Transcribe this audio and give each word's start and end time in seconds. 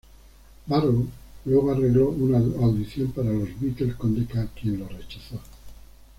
Barrow 0.65 1.05
luego 1.45 1.71
arregló 1.71 2.09
una 2.09 2.39
audición 2.39 3.11
para 3.11 3.29
los 3.31 3.49
Beatles 3.59 3.93
con 3.97 4.15
Decca, 4.15 4.47
quien 4.59 4.79
los 4.79 4.91
rechazó. 4.91 5.39